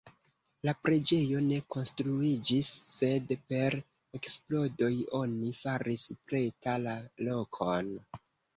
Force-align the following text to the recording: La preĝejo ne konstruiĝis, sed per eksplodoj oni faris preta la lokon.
La 0.67 0.73
preĝejo 0.85 1.41
ne 1.49 1.59
konstruiĝis, 1.75 2.71
sed 2.95 3.35
per 3.51 3.77
eksplodoj 4.21 4.91
oni 5.21 5.55
faris 5.61 6.09
preta 6.33 6.77
la 6.91 6.99
lokon. 7.31 7.97